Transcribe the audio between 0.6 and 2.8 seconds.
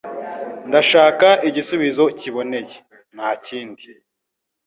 Ndashaka igisubizo kiboneye.